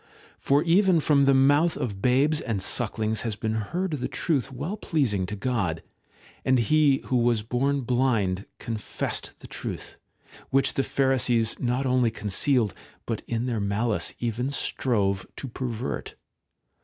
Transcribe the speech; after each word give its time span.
For 0.39 0.63
even 0.63 0.99
from 0.99 1.25
the 1.25 1.33
mouth 1.35 1.77
of 1.77 2.01
babes 2.01 2.41
and 2.41 2.59
sucklings 2.59 3.21
has 3.21 3.35
been 3.35 3.53
heard 3.53 3.91
the 3.91 4.07
truth 4.07 4.51
well 4.51 4.75
pleasing 4.75 5.27
to 5.27 5.35
God; 5.35 5.83
and 6.43 6.57
he 6.57 7.03
who 7.05 7.17
was 7.17 7.43
born 7.43 7.81
blind 7.81 8.47
confessed 8.57 9.33
the 9.41 9.47
truth, 9.47 9.97
which 10.49 10.73
the 10.73 10.81
Pharisees 10.81 11.59
not 11.59 11.85
only 11.85 12.09
con 12.09 12.29
cealed, 12.29 12.73
but 13.05 13.21
in 13.27 13.45
their 13.45 13.59
malice 13.61 14.15
even 14.17 14.49
strove 14.49 15.27
to 15.35 15.47
pervert. 15.47 16.15